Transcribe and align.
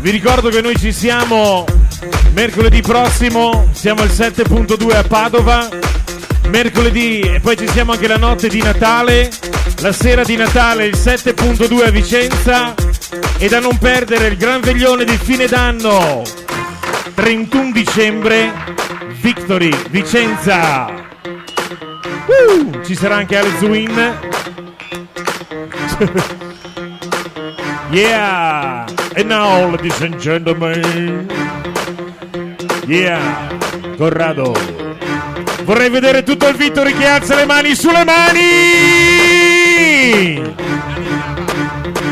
Vi 0.00 0.10
ricordo 0.10 0.48
che 0.48 0.62
noi 0.62 0.76
ci 0.76 0.92
siamo 0.92 1.66
mercoledì 2.32 2.80
prossimo, 2.80 3.68
siamo 3.72 4.00
al 4.00 4.08
7.2 4.08 4.96
a 4.96 5.02
Padova, 5.02 5.68
mercoledì 6.46 7.20
e 7.20 7.40
poi 7.40 7.54
ci 7.54 7.68
siamo 7.68 7.92
anche 7.92 8.08
la 8.08 8.16
notte 8.16 8.48
di 8.48 8.62
Natale, 8.62 9.30
la 9.80 9.92
sera 9.92 10.24
di 10.24 10.36
Natale 10.36 10.86
il 10.86 10.96
7.2 10.96 11.86
a 11.86 11.90
Vicenza. 11.90 12.74
E 13.36 13.48
da 13.48 13.60
non 13.60 13.76
perdere 13.76 14.28
il 14.28 14.38
gran 14.38 14.62
veglione 14.62 15.04
di 15.04 15.18
fine 15.18 15.46
d'anno 15.46 16.22
31 17.14 17.72
dicembre 17.72 18.52
Victory 19.20 19.70
Vicenza. 19.90 20.86
Uh, 22.26 22.82
ci 22.86 22.94
sarà 22.94 23.16
anche 23.16 23.36
Alex 23.36 23.60
Win 23.60 24.18
yeah. 27.92 28.86
And 29.16 29.28
now 29.28 29.70
ladies 29.70 30.00
and 30.00 30.18
gentlemen. 30.20 31.28
Yeah. 32.86 33.48
Corrado. 33.96 34.54
Vorrei 35.64 35.90
vedere 35.90 36.22
tutto 36.22 36.48
il 36.48 36.56
Victory 36.56 36.92
che 36.92 37.06
alza 37.06 37.34
le 37.34 37.44
mani 37.44 37.74
sulle 37.74 38.04
mani. 38.04 38.40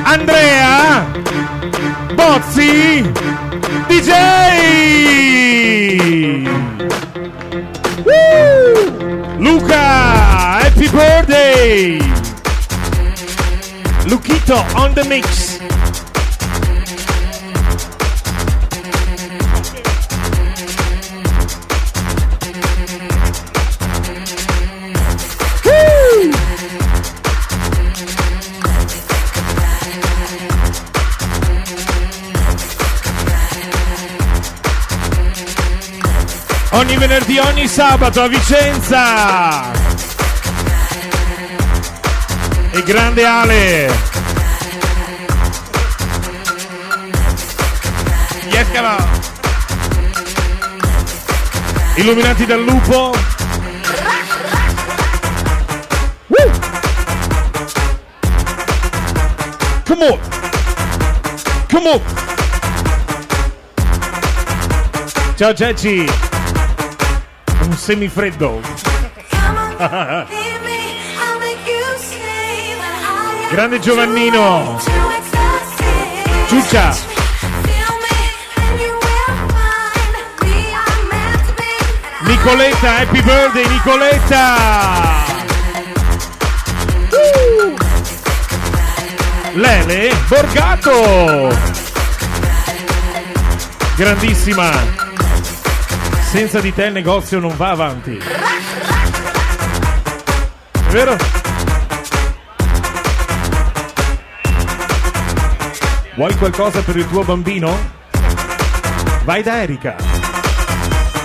Andrea. 0.03 1.07
Bozzi. 2.15 3.11
DJ 3.87 4.11
Woo! 8.05 9.37
Luca. 9.39 10.61
Happy 10.61 10.89
birthday 10.91 12.08
Luchito 14.09 14.57
on 14.75 14.95
the 14.95 15.05
mix! 15.05 15.59
Ogni 36.71 36.97
venerdì, 36.97 37.39
ogni 37.39 37.69
sabato 37.69 38.23
a 38.23 38.29
Vicenza. 38.29 39.78
E 42.79 42.83
grande 42.85 43.25
Ale. 43.27 43.91
Yescala. 48.53 48.97
Illuminati 51.97 52.47
dal 52.47 52.63
lupo. 52.63 53.13
Woo! 56.29 56.51
Come 59.85 60.07
on. 60.07 60.21
Come 61.69 61.91
on. 61.91 62.01
Ciao 65.35 65.53
Ceci. 65.53 66.09
Un 67.63 67.77
semifreddo. 67.77 68.61
Grande 73.51 73.81
Giovannino. 73.81 74.79
Ciuccia. 76.49 76.97
Nicoletta, 82.21 82.99
happy 82.99 83.23
birthday 83.23 83.67
Nicoletta! 83.69 84.55
Uh! 87.11 87.75
Lele 89.55 90.15
Borgato! 90.29 91.57
Grandissima! 93.97 94.71
Senza 96.31 96.61
di 96.61 96.75
te 96.75 96.85
il 96.85 96.93
negozio 96.93 97.39
non 97.39 97.57
va 97.57 97.71
avanti. 97.71 98.19
È 100.71 100.91
vero? 100.91 101.38
Vuoi 106.19 106.35
qualcosa 106.35 106.83
per 106.83 106.97
il 106.97 107.09
tuo 107.09 107.23
bambino? 107.23 107.79
Vai 109.23 109.41
da 109.41 109.63
Erika. 109.63 109.95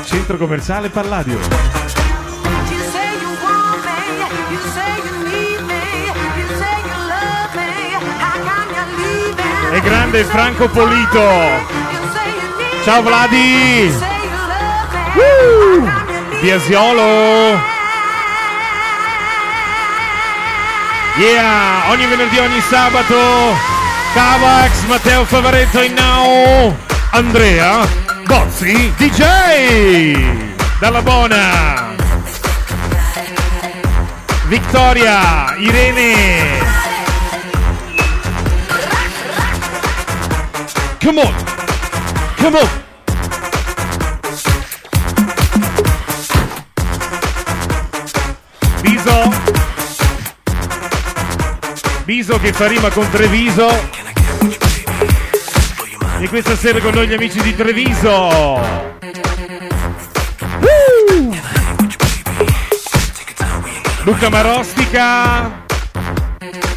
Centro 0.03 0.37
commerciale 0.37 0.89
Palladio. 0.89 1.39
E 9.71 9.79
grande 9.81 10.23
Franco 10.25 10.69
Polito. 10.69 11.27
Ciao 12.83 13.01
Vladi. 13.01 13.91
Uh, 15.15 15.89
Biasiolo. 16.39 17.59
Yeah, 21.17 21.89
ogni 21.89 22.05
venerdì, 22.05 22.37
ogni 22.37 22.61
sabato. 22.61 23.72
Cavax, 24.13 24.85
Matteo 24.85 25.25
Favaretto 25.25 25.81
in 25.81 25.93
now. 25.95 26.75
Andrea 27.13 27.87
Bozzi 28.27 28.93
DJ. 28.95 30.43
Dalla 30.79 31.01
Bona. 31.01 31.95
Vittoria, 34.45 35.55
Irene. 35.57 36.61
Come 41.03 41.21
on. 41.21 41.33
Come 42.37 42.59
on. 42.59 42.69
Biso. 48.81 49.31
Biso 52.05 52.39
che 52.39 52.53
fa 52.53 52.67
rima 52.67 52.89
con 52.89 53.09
Treviso. 53.09 54.02
E 56.23 56.29
questa 56.29 56.55
sera 56.55 56.79
con 56.79 56.93
noi 56.93 57.05
gli 57.05 57.13
amici 57.13 57.41
di 57.41 57.53
Treviso. 57.53 58.61
Luca 64.03 64.29
Marostica. 64.29 65.65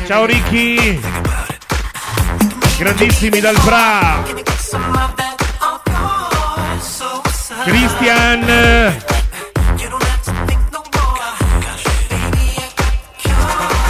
Ciao 0.04 0.24
Ricky. 0.24 1.00
Grandissimi 2.76 3.38
dal 3.38 3.56
Bra. 3.62 4.24
Christian. 7.62 9.00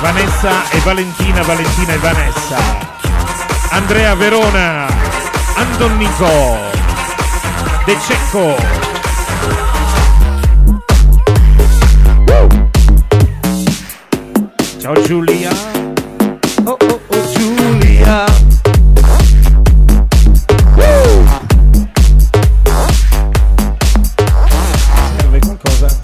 Vanessa 0.00 0.68
e 0.68 0.78
Valentina, 0.80 1.42
Valentina 1.44 1.92
e 1.94 1.96
Vanessa. 1.96 2.58
Andrea 3.70 4.14
Verona. 4.14 4.95
Antonico. 5.56 6.26
De 7.86 7.96
Cecco. 8.06 8.54
Ciao 14.78 14.94
Giulia. 15.02 15.50
Oh 16.64 16.76
oh 16.78 17.00
oh 17.08 17.32
Giulia. 17.32 18.24
Serve 25.16 25.38
qualcosa? 25.40 25.98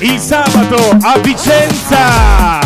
Il 0.00 0.18
sabato 0.18 0.98
a 1.00 1.18
Vicenza. 1.20 2.63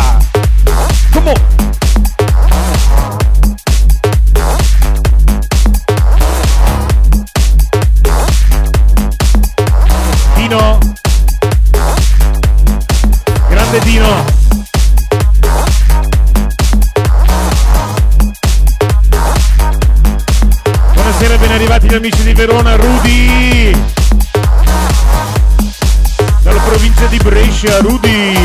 Verona, 22.39 22.77
Rudy. 22.77 23.69
Dalla 26.41 26.61
provincia 26.61 27.05
di 27.07 27.17
Brescia, 27.17 27.79
Rudy. 27.79 28.37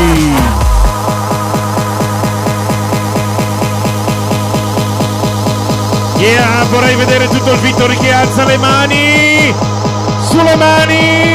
Yeah, 6.17 6.65
vorrei 6.71 6.95
vedere 6.95 7.29
tutto 7.29 7.53
il 7.53 7.59
Vittori 7.59 7.95
che 7.95 8.11
alza 8.11 8.43
le 8.43 8.57
mani. 8.57 9.55
Sulle 10.27 10.55
mani. 10.55 11.33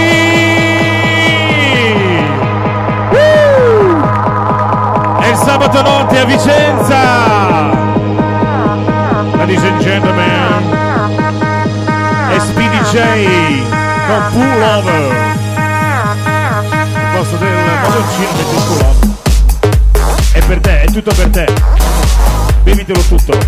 È 5.18 5.34
sabato 5.34 5.80
notte 5.80 6.18
a 6.18 6.24
Vicenza. 6.26 6.98
Ladies 9.38 9.62
and 9.62 9.80
gentlemen. 9.80 10.39
SPDJ 12.90 13.62
con 14.06 14.22
Pull 14.32 14.62
Over. 14.62 15.12
Al 15.54 17.16
posto 17.16 17.36
del 17.36 17.54
palloncino 17.82 18.32
metti 18.36 18.54
il 18.54 18.62
over. 18.68 18.94
È 20.32 20.40
per 20.44 20.60
te, 20.60 20.80
è 20.82 20.86
tutto 20.86 21.14
per 21.14 21.28
te. 21.28 21.46
Bevitelo 22.64 23.00
tutto. 23.02 23.38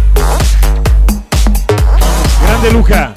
Grande 2.44 2.70
Luca. 2.70 3.12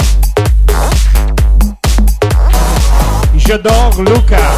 Dog, 3.61 3.97
Luca. 3.99 4.57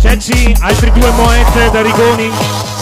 Cecci, 0.00 0.56
altri 0.60 0.90
due 0.90 1.10
moette 1.10 1.70
da 1.70 1.82
Rigoni. 1.82 2.73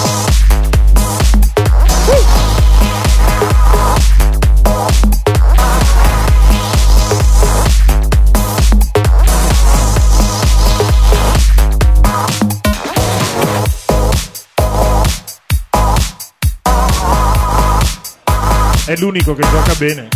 L'unico 19.02 19.34
che 19.34 19.42
gioca 19.50 19.74
bene. 19.78 20.08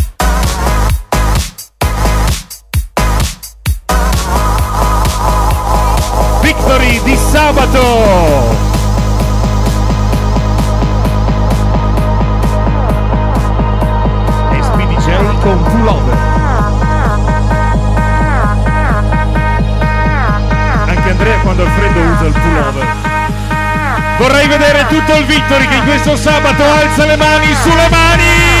Victory 6.41 7.03
di 7.03 7.17
sabato! 7.17 8.55
E 14.51 14.63
Speedy 14.63 14.95
J 14.95 15.39
con 15.41 15.63
pullover. 15.63 16.17
Anche 20.85 21.09
Andrea 21.09 21.39
quando 21.39 21.63
al 21.63 21.69
freddo 21.71 21.99
usa 21.99 22.25
il 22.25 22.31
pullover. 22.31 22.87
Vorrei 24.17 24.47
vedere 24.47 24.87
tutto 24.87 25.13
il 25.17 25.25
Victory 25.25 25.67
che 25.67 25.75
in 25.75 25.83
questo 25.83 26.15
sabato 26.15 26.63
alza 26.63 27.05
le 27.05 27.17
mani 27.17 27.53
sulle 27.61 27.89
mani 27.89 28.56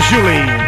Julie. 0.00 0.67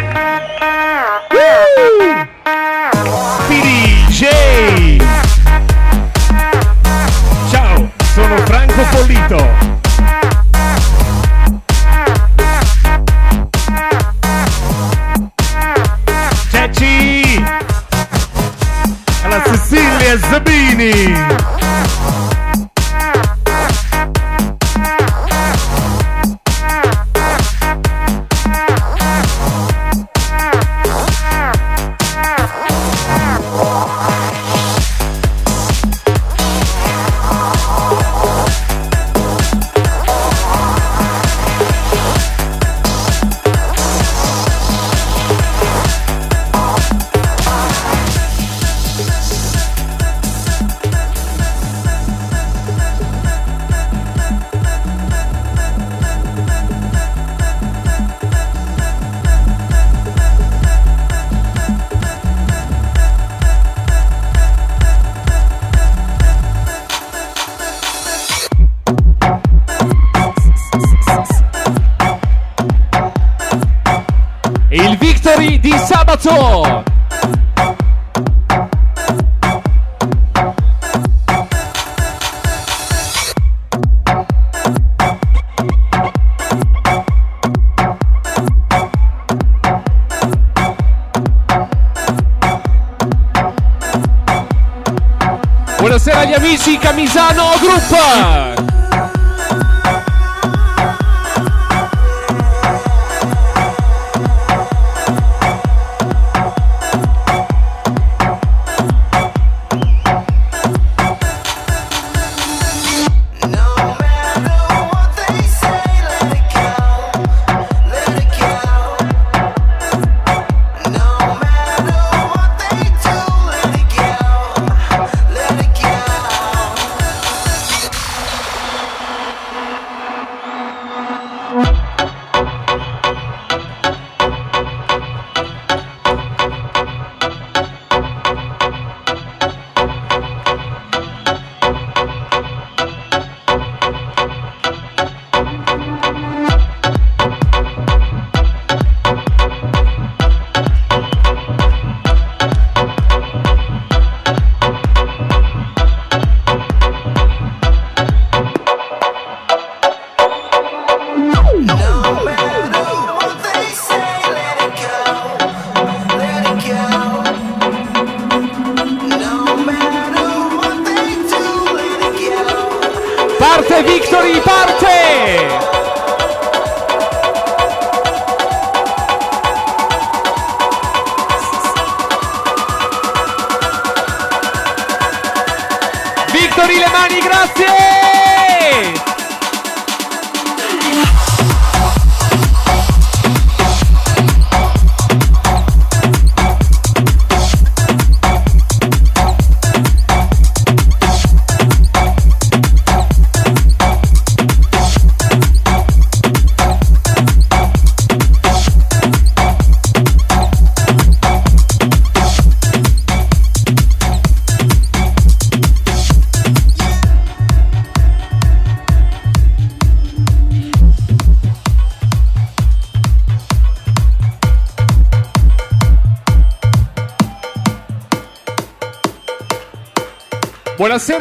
Di 76.21 76.90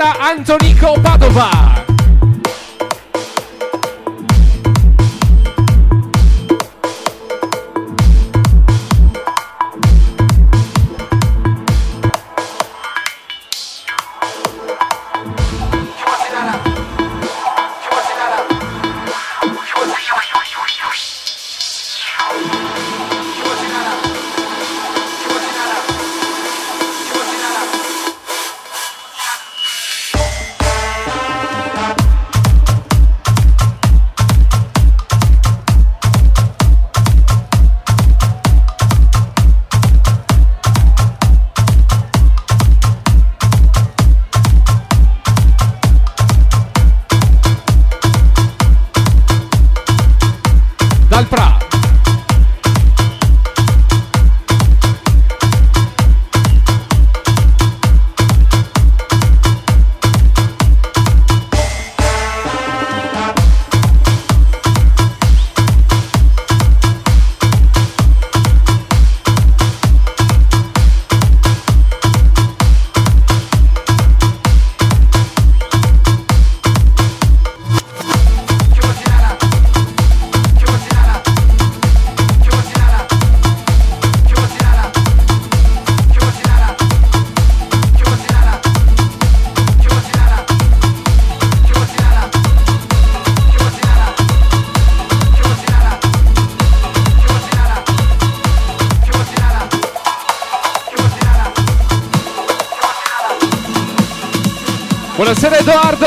Buonasera 0.00 0.18
Antonico 0.18 0.94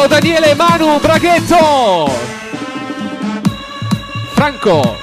Edoardo, 0.03 0.07
Daniele, 0.07 0.55
Manu, 0.55 0.99
Braghetto. 0.99 2.07
Franco. 4.33 4.97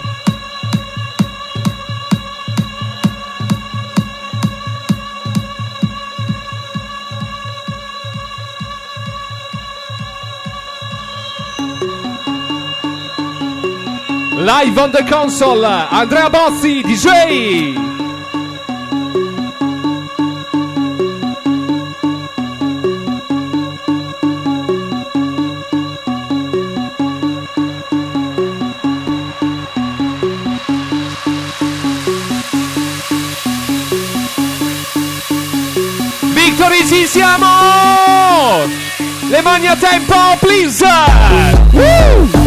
Live 14.36 14.78
on 14.78 14.90
the 14.90 15.04
console, 15.06 15.64
Andrea 15.64 16.28
Bozzi, 16.30 16.82
DJ. 16.82 17.89
Siamo! 37.10 38.68
Le 39.28 39.42
mani 39.42 39.66
a 39.66 39.76
tempo, 39.76 40.14
please! 40.38 40.84
Woo! 41.72 42.39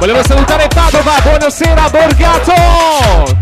Volevamo 0.00 0.24
salutare 0.24 0.66
Padova, 0.68 1.20
buonasera 1.22 1.90
Borgato! 1.90 3.39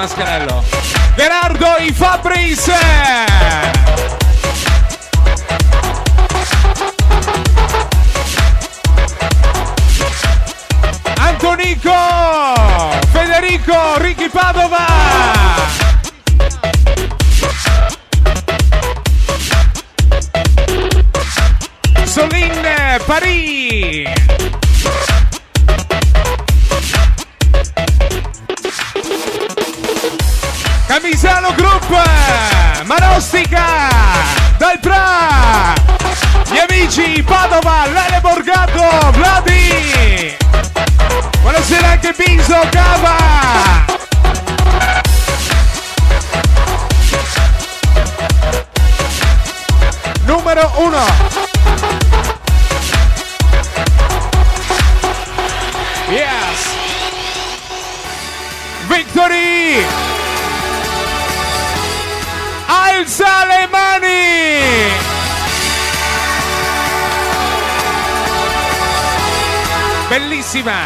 Mascarello 0.00 0.64
Gerardo 1.14 1.76
I 1.78 1.92
Fabris 1.92 2.70
Victory! 59.12 59.84
Alza 62.68 63.44
le 63.44 63.66
mani! 63.66 64.92
Bellissima! 70.08 70.78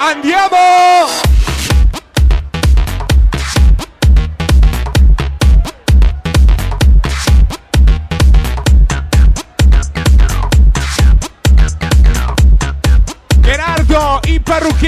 Andiamo! 0.00 1.21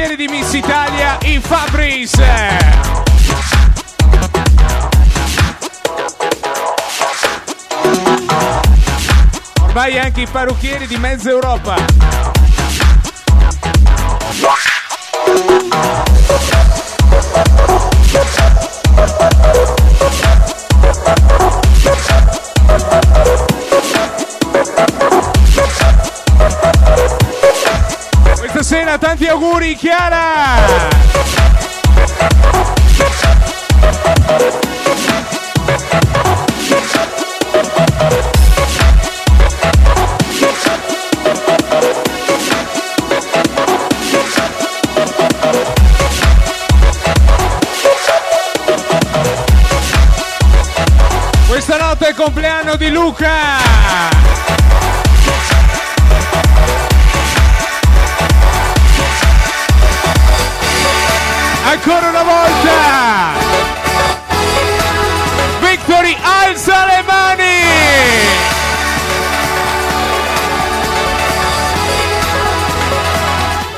Parrucchieri 0.05 0.17
di 0.17 0.29
Miss 0.29 0.53
Italia, 0.53 1.19
i 1.23 1.41
Fabris. 1.41 2.13
Ormai 9.63 9.99
anche 9.99 10.21
i 10.21 10.27
parrucchieri 10.27 10.87
di 10.87 10.97
mezza 10.97 11.31
Europa. 11.31 12.34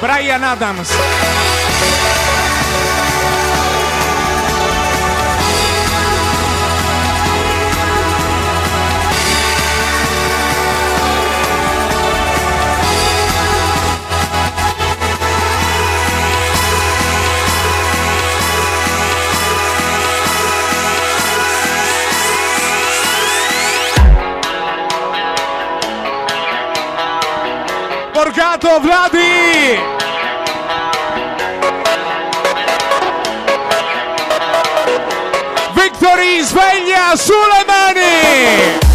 Brian 0.07 0.45
Adams. 0.45 0.88
Borgato 28.26 28.80
Vladi! 28.80 29.78
Victory 35.74 36.42
sveglia 36.42 37.14
sulle 37.14 37.64
mani! 37.68 38.86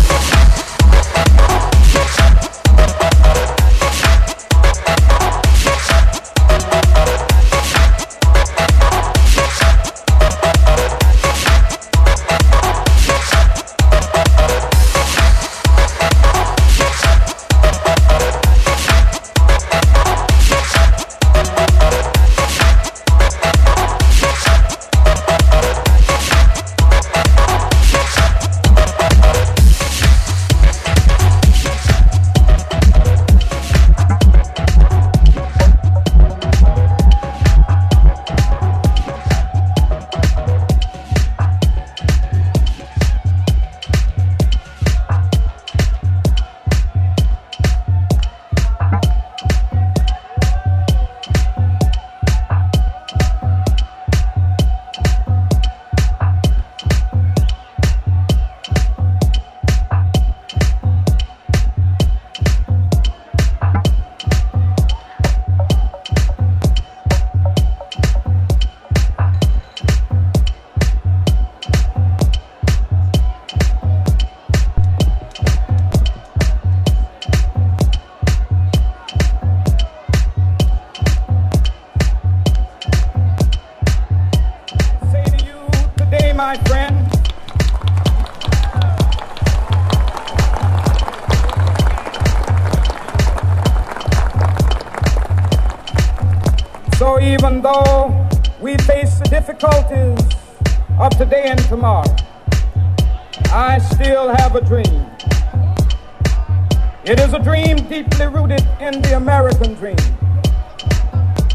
It 107.11 107.19
is 107.19 107.33
a 107.33 107.39
dream 107.39 107.75
deeply 107.89 108.25
rooted 108.27 108.65
in 108.79 109.01
the 109.01 109.17
American 109.17 109.73
dream. 109.73 109.97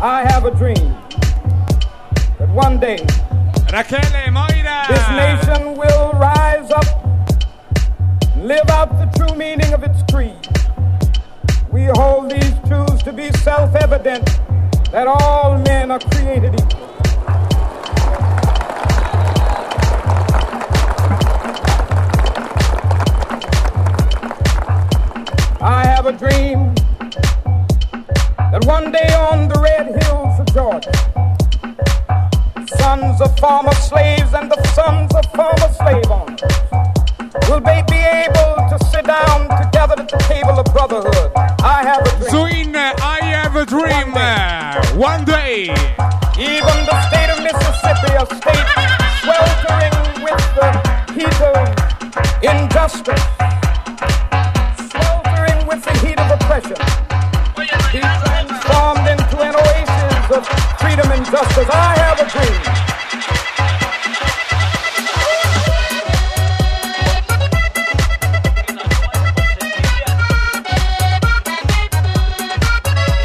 I 0.02 0.22
have 0.28 0.44
a 0.44 0.50
dream 0.50 0.92
that 2.38 2.50
one 2.50 2.78
day 2.78 2.96
this 3.66 5.08
nation 5.08 5.74
will 5.78 6.12
rise 6.12 6.70
up, 6.70 6.84
live 8.36 8.68
out 8.68 8.90
the 8.98 9.10
true 9.16 9.34
meaning 9.34 9.72
of 9.72 9.82
its 9.82 10.02
creed. 10.12 10.46
We 11.72 11.84
hold 11.86 12.32
these 12.32 12.52
truths 12.68 13.02
to 13.04 13.14
be 13.14 13.32
self 13.38 13.74
evident 13.76 14.26
that 14.92 15.06
all 15.06 15.56
men 15.56 15.90
are 15.90 16.00
created 16.00 16.52
equal. 16.52 16.65
Former 33.46 33.74
slaves 33.74 34.34
and 34.34 34.50
the 34.50 34.60
sons 34.74 35.14
of 35.14 35.24
former 35.38 35.70
slave 35.78 36.10
owners 36.10 36.56
will 37.48 37.60
be 37.60 37.78
be 37.94 38.02
able 38.24 38.52
to 38.70 38.76
sit 38.90 39.04
down 39.06 39.38
together 39.62 39.94
at 40.02 40.08
the 40.08 40.18
table 40.26 40.58
of 40.58 40.66
brotherhood. 40.74 41.30
I 41.62 41.84
have 41.90 42.02
a 42.04 42.12
dream. 42.18 42.30
Swin, 42.30 42.74
I 42.74 43.20
have 43.36 43.54
a 43.54 43.64
dream. 43.64 44.10
One 44.98 45.24
day. 45.24 45.70
Even 46.54 46.76
the 46.90 46.96
state 47.06 47.30
of 47.34 47.38
Mississippi, 47.46 48.10
a 48.18 48.26
state 48.40 48.68
sweltering 49.22 49.96
with 50.26 50.44
the 50.58 50.68
heat 51.14 51.40
of 51.50 51.56
injustice, 52.42 53.35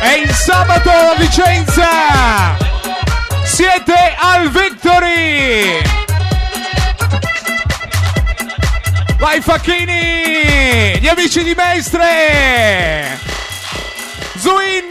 È 0.01 0.13
il 0.13 0.33
sabato 0.33 0.89
a 0.89 1.13
Vicenza. 1.15 2.57
Siete 3.43 4.15
al 4.17 4.49
Victory. 4.49 5.79
Vai 9.19 9.39
Facchini, 9.41 10.99
gli 10.99 11.07
amici 11.07 11.43
di 11.43 11.53
Mestre. 11.53 13.19
Zuin. 14.39 14.89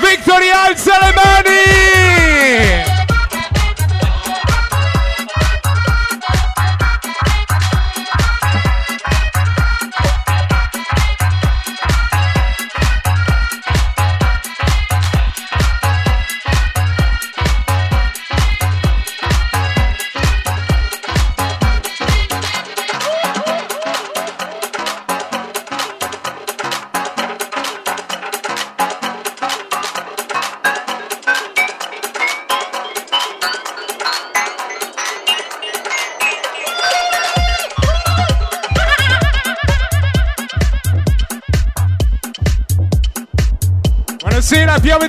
Victory 0.00 0.50
alza 0.50 0.98
le 1.00 1.12
mani. 1.14 2.89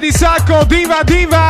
Disaco, 0.01 0.65
Diva 0.65 1.03
Diva. 1.03 1.40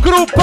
grupo! 0.00 0.39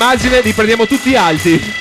Immagine 0.00 0.40
li 0.40 0.54
prendiamo 0.54 0.86
tutti 0.86 1.14
alti. 1.14 1.74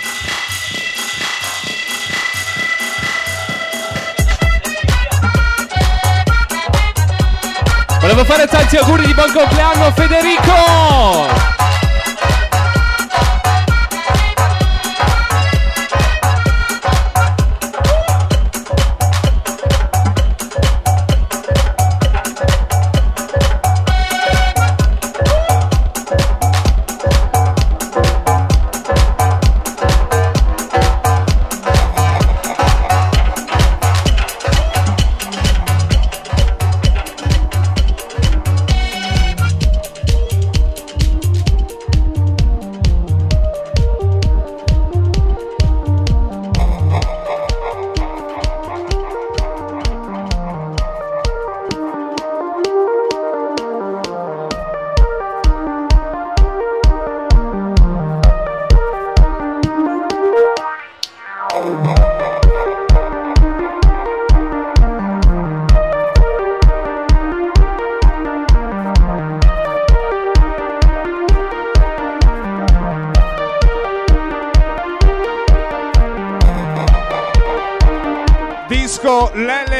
Volevo 8.01 8.25
fare 8.25 8.47
tanti 8.47 8.75
auguri 8.75 9.05
di 9.05 9.13
buon 9.13 9.31
compleanno 9.31 9.93
Federico! 9.93 11.58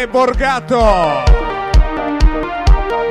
Borgato. 0.10 1.24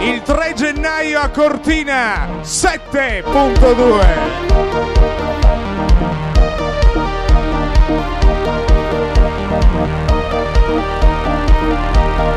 Il 0.00 0.20
3 0.22 0.52
gennaio 0.54 1.20
a 1.20 1.28
Cortina 1.30 2.28
7.2. 2.42 4.04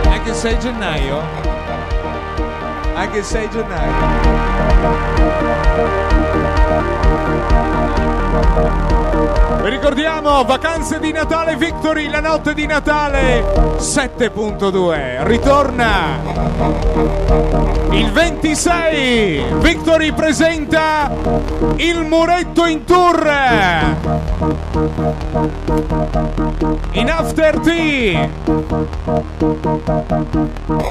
Anche 0.10 0.30
il 0.30 0.36
6 0.36 0.60
gennaio? 0.60 1.53
Anche 3.14 3.20
il 3.20 3.26
6 3.26 3.50
gennaio. 3.52 3.92
Vi 9.64 9.70
ricordiamo, 9.70 10.44
vacanze 10.44 11.00
di 11.00 11.14
Natale 11.14 11.56
Victory, 11.56 12.10
la 12.10 12.20
notte 12.20 12.54
di 12.54 12.66
Natale 12.66 13.78
7.2. 13.78 15.26
Ritorna 15.26 16.20
il 17.92 18.12
26. 18.12 19.46
Victory 19.60 20.12
presenta 20.12 21.10
il 21.78 22.04
muretto 22.04 22.66
in 22.66 22.84
tour. 22.84 23.26
In 26.92 27.10
after 27.10 27.60
tea. 27.60 28.30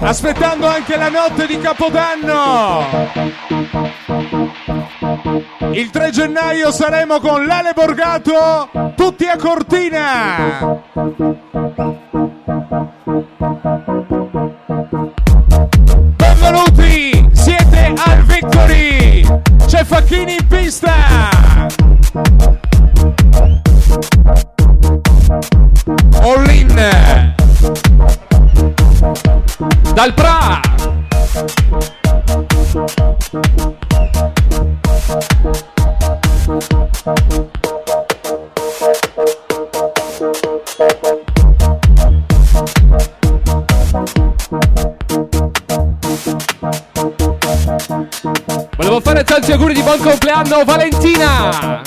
Aspettando 0.01 0.67
anche 0.67 0.97
la 0.97 1.11
notte 1.11 1.47
di 1.47 1.59
Capodanno. 1.59 2.87
Il 5.73 5.91
3 5.91 6.11
gennaio 6.13 6.71
saremo 6.71 7.19
con 7.19 7.45
Lale 7.45 7.73
Borgato, 7.75 8.71
tutti 8.95 9.27
a 9.27 9.37
Cortina. 9.37 10.81
Benvenuti, 16.15 17.29
siete 17.33 17.93
al 17.97 18.23
Victory. 18.23 19.27
C'è 19.67 19.83
Facchini 19.83 20.37
in 20.39 20.47
pista. 20.47 21.32
Tanti 49.33 49.53
auguri 49.53 49.73
di 49.73 49.81
buon 49.81 49.99
compleanno 49.99 50.63
Valentina! 50.63 51.81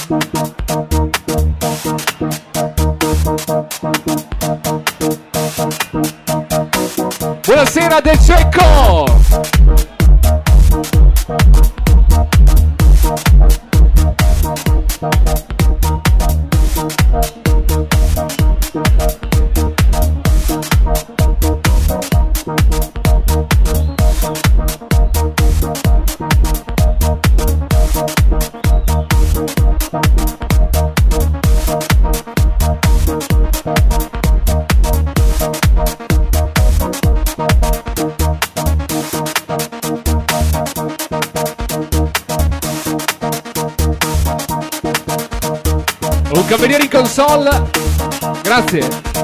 Buonasera 7.45 8.01
del 8.01 8.17
Cecco! 8.17 9.54
Grazie. 48.43 49.14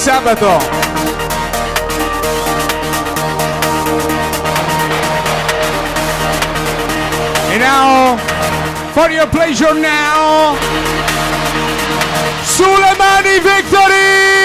Sabato. 0.00 0.58
And 7.52 7.60
now, 7.60 8.16
for 8.94 9.10
your 9.10 9.26
pleasure 9.26 9.74
now, 9.74 10.56
sulle 12.44 12.96
mani 12.96 13.40
Victory! 13.40 14.39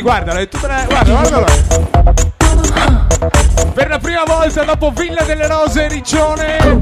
Lì, 0.00 0.02
guardalo, 0.02 0.40
è 0.40 0.48
tutta 0.48 0.66
la... 0.66 0.84
guarda, 0.88 1.10
guardalo. 1.10 1.46
Per 3.74 3.88
la 3.88 3.98
prima 3.98 4.24
volta 4.24 4.64
dopo 4.64 4.90
Villa 4.90 5.22
delle 5.22 5.46
Rose 5.46 5.88
Riccione, 5.88 6.78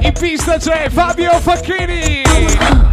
in 0.00 0.12
pista 0.18 0.56
c'è 0.56 0.88
Fabio 0.90 1.38
Facchini. 1.38 2.89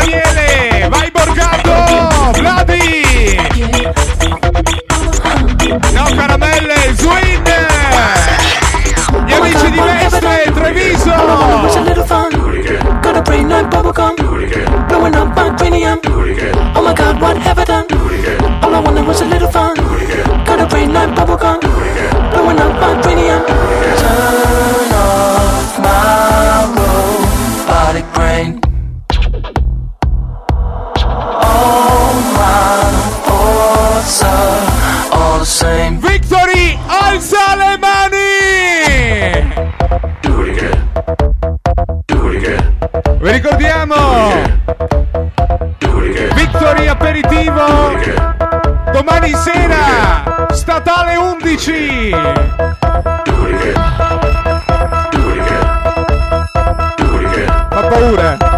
Daniele, 0.00 0.88
vai 0.88 1.10
Borgando, 1.10 2.32
Vladi. 2.32 3.36
No, 5.92 6.04
caramelle, 6.16 6.94
Swin. 6.96 7.42
Gli 9.26 9.32
amici 9.32 9.70
di 9.70 9.80
Mestre, 9.80 10.52
Treviso. 10.54 11.12
Gonna 13.02 13.22
bring 13.22 13.48
Blowing 14.88 15.14
up 15.16 15.36
my 15.36 15.54
cranium 15.56 16.00
Oh 16.74 16.82
my 16.82 16.94
god, 16.94 17.20
what 17.20 17.36
have 17.36 17.58
I 17.58 17.64
done? 17.64 17.86
All 18.62 18.74
I 18.74 18.80
wanted 18.80 19.06
was 19.06 19.20
a 19.20 19.26
little 19.26 19.50
fun 19.50 19.74
Gonna 20.46 20.66
bring 20.66 20.92
like 20.92 21.10
bubblegum 21.14 21.60
Blowing 22.32 22.58
up 22.58 22.80
my 22.80 23.02
cranium 23.02 24.29
amici! 51.60 52.10
Fa 57.70 57.82
paura! 57.88 58.49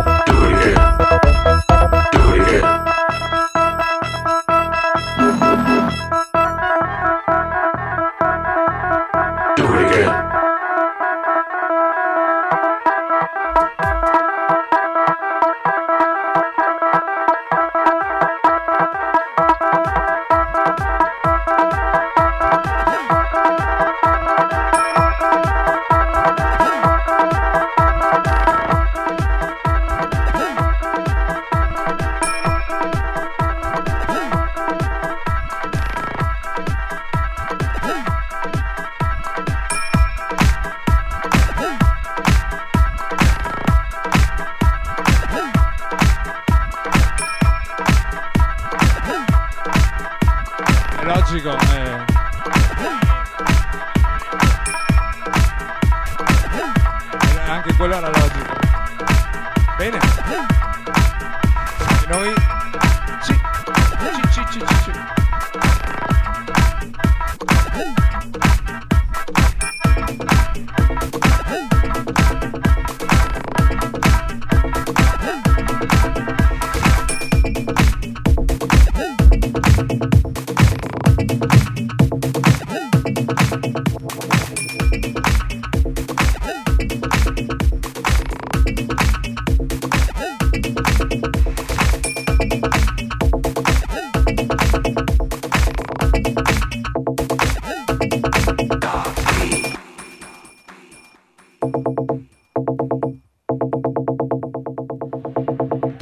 Escuela 57.82 58.00
la 58.00 58.21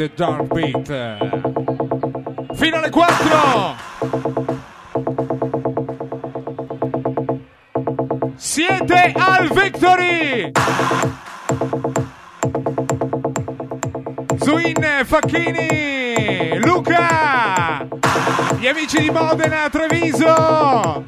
The 0.00 0.10
Dark 0.14 0.54
Beat. 0.54 0.86
Fino 2.54 2.76
alle 2.76 2.88
4! 2.88 3.76
Siete 8.34 9.12
al 9.14 9.50
Victory! 9.52 10.52
Zuin, 14.38 15.02
Facchini, 15.04 16.58
Luca, 16.60 17.86
gli 18.58 18.68
amici 18.68 19.00
di 19.02 19.10
Modena, 19.10 19.68
Treviso, 19.68 21.04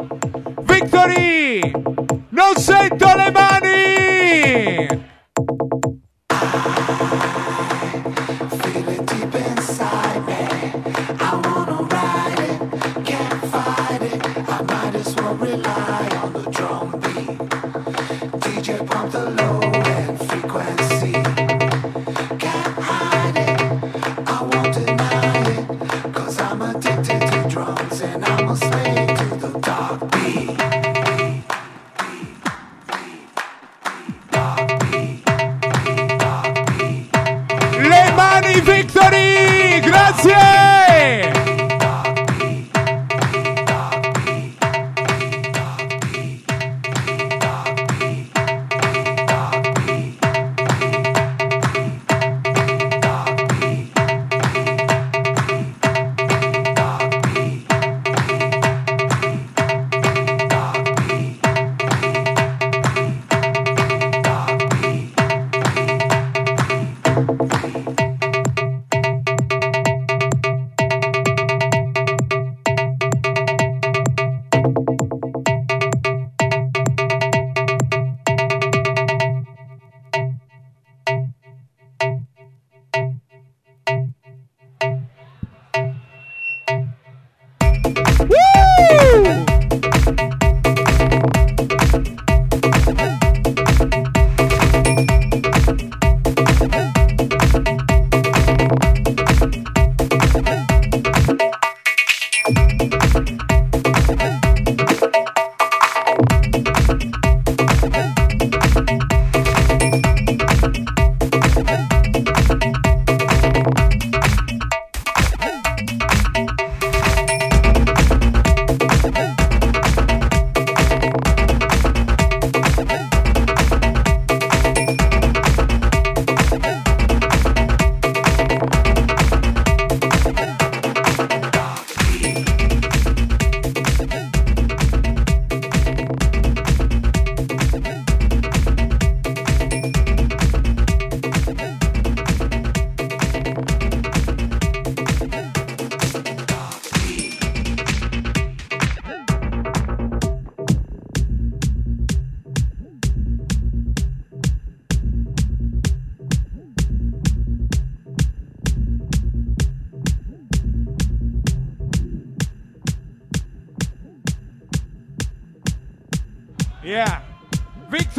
Victory! 38.43 39.32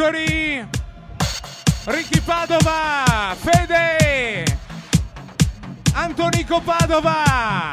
Victory, 0.04 0.68
Ricky 1.86 2.20
Padova, 2.20 3.34
Fede, 3.40 4.44
Antonico 5.94 6.60
Padova. 6.60 7.70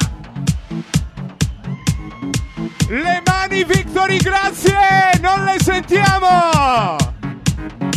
Le 2.87 3.21
mani 3.25 3.65
Victory, 3.65 4.17
grazie, 4.19 5.19
non 5.19 5.43
le 5.43 5.57
sentiamo. 5.61 6.95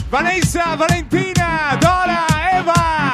Vanessa, 0.09 0.74
Valentina, 0.74 1.76
Dora, 1.78 2.26
Eva. 2.55 3.14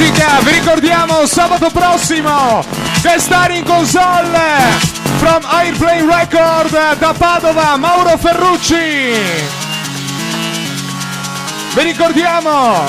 musica, 0.00 0.40
vi 0.40 0.52
ricordiamo 0.52 1.26
sabato 1.26 1.68
prossimo 1.70 2.64
Guestare 3.02 3.56
in 3.56 3.64
console 3.64 4.38
From 5.18 5.44
Airplane 5.44 6.06
Record 6.06 6.98
da 6.98 7.14
Padova 7.16 7.76
Mauro 7.76 8.16
Ferrucci. 8.16 8.74
Vi 11.74 11.82
ricordiamo 11.82 12.84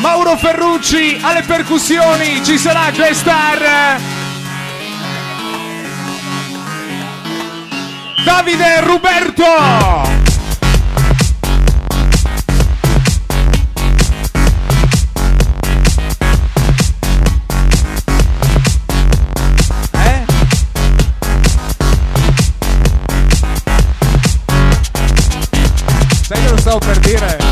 Mauro 0.00 0.36
Ferrucci 0.36 1.18
alle 1.22 1.42
percussioni 1.42 2.44
ci 2.44 2.58
sarà 2.58 2.90
Guestar 2.90 3.98
Davide 8.24 8.80
Ruberto. 8.80 10.17
Yeah. 27.08 27.47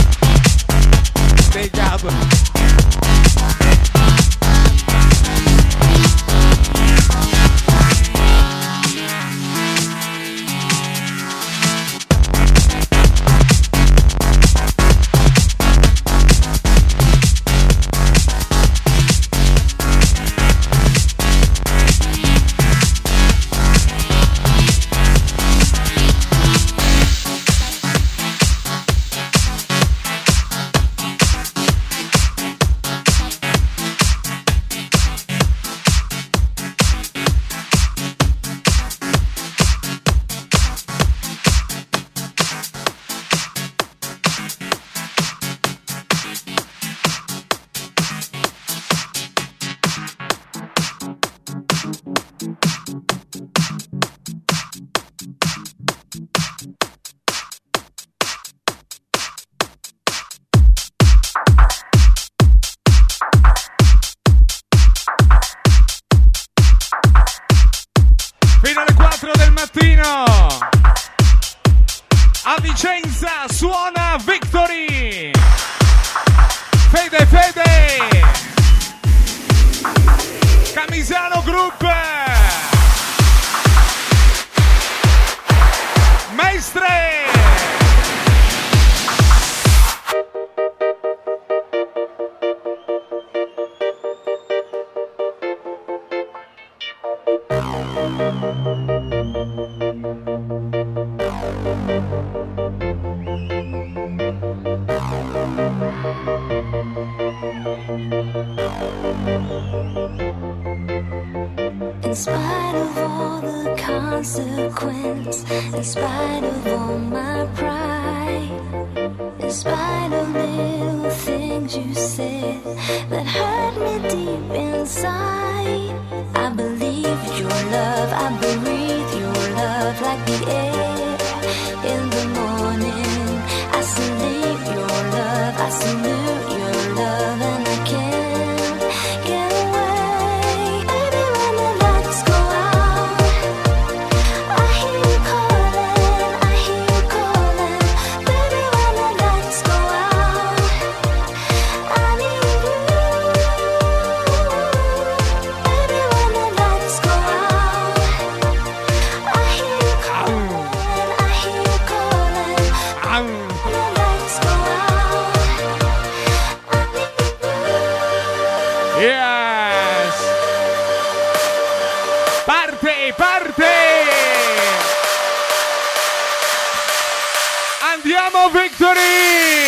Dynamo 178.29 178.49
victory! 178.51 179.66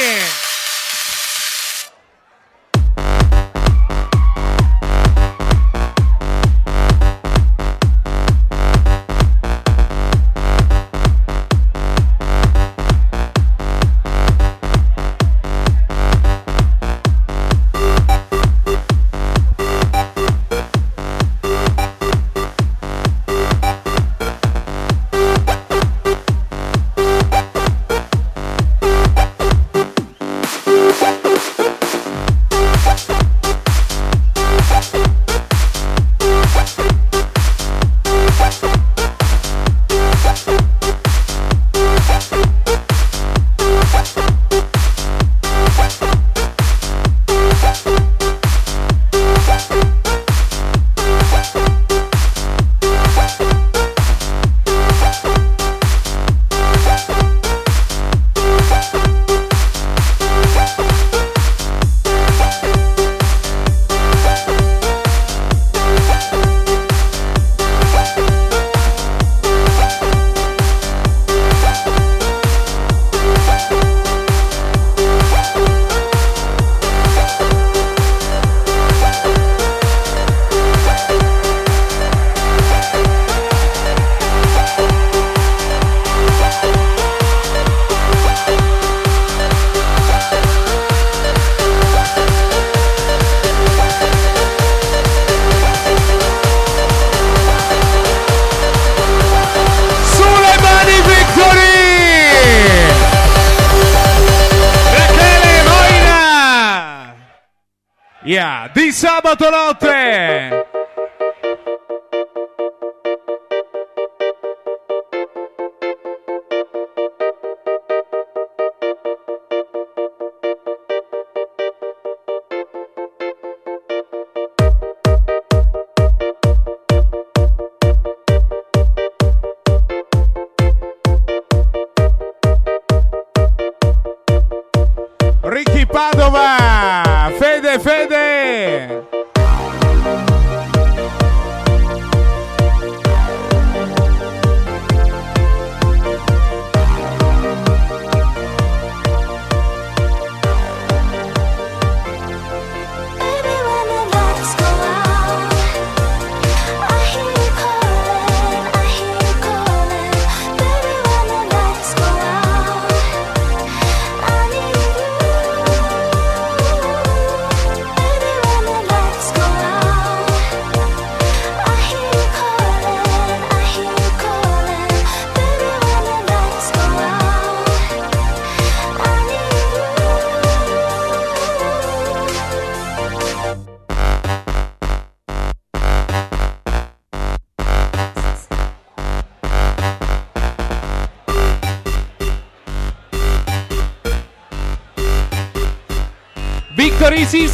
Yeah, 108.28 108.68
di 108.74 108.92
sabato 108.92 109.48
notte! 109.48 110.67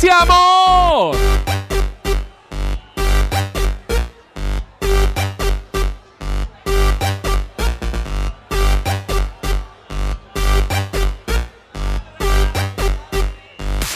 esse 0.04 0.10
amor. 0.10 1.16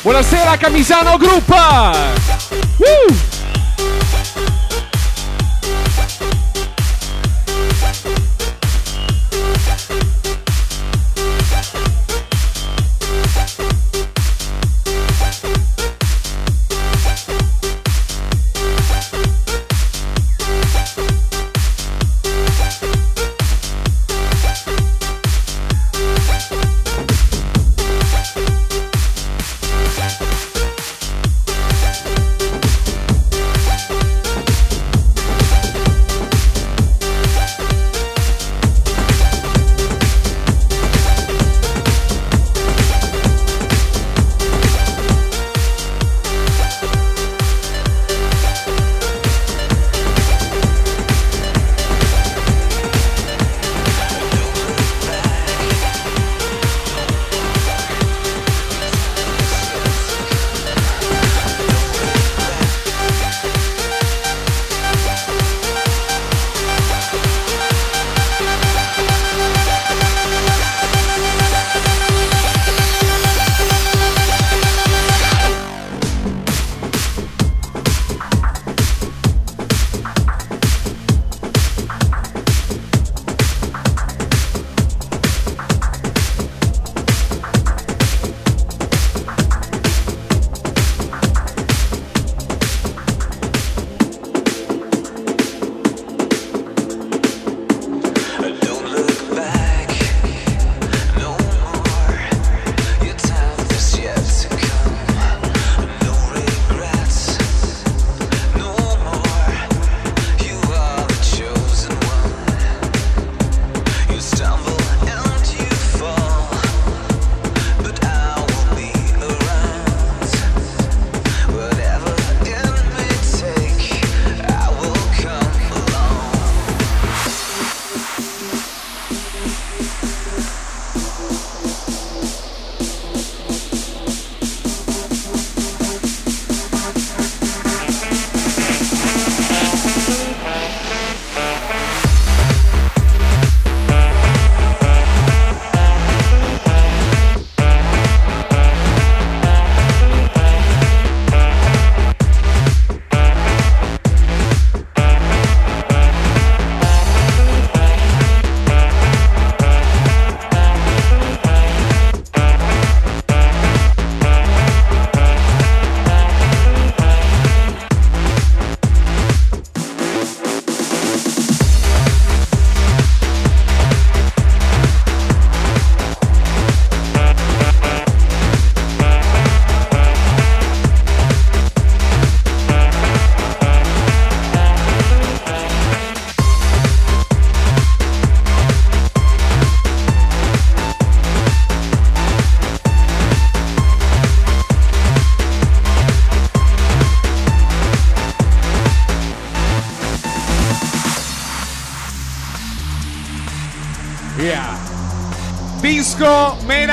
Buonasera 0.03 0.57
Camisano 0.57 1.19
Gruppa! 1.19 1.93
Uh! 2.79 3.28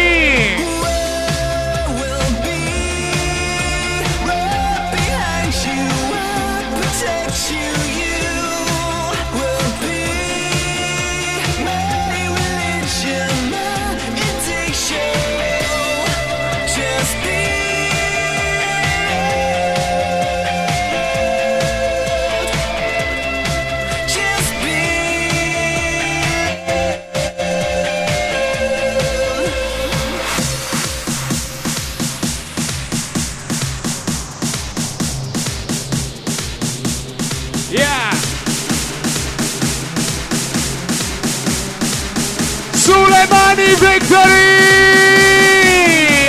Victory! 44.00 44.30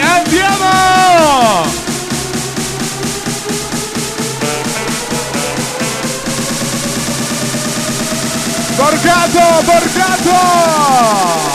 Andiamo! 0.03 1.63
Borgato, 8.77 9.63
Borgato! 9.65 11.50